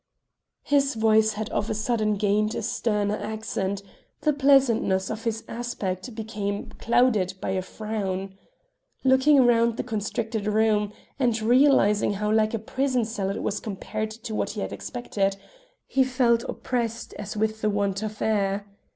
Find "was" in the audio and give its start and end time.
13.43-13.59